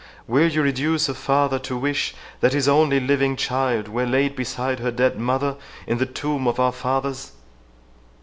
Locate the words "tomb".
6.07-6.47